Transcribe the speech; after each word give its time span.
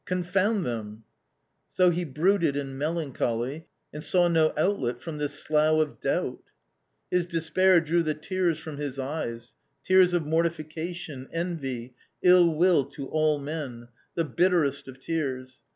Con 0.05 0.23
found 0.23 0.65
them! 0.65 1.03
So 1.69 1.91
he 1.91 2.05
brooded 2.05 2.55
in 2.55 2.75
melancholy, 2.75 3.67
and 3.93 4.03
saw 4.03 4.27
no 4.27 4.51
outlet 4.57 4.99
from 4.99 5.17
this 5.17 5.35
slough 5.37 5.79
of 5.79 5.99
doubt. 5.99 6.41
His 7.11 7.27
despair 7.27 7.79
drew 7.79 8.01
the 8.01 8.15
tears 8.15 8.57
from 8.57 8.77
his 8.77 8.97
eyes— 8.97 9.53
'tears 9.83 10.15
of 10.15 10.23
mortifi 10.23 10.67
cation, 10.67 11.27
envy, 11.31 11.93
ill 12.23 12.51
will 12.51 12.85
to 12.85 13.09
all 13.09 13.37
men— 13.37 13.89
the 14.15 14.25
bitterest 14.25 14.87
of 14.87 14.99
tears. 14.99 15.61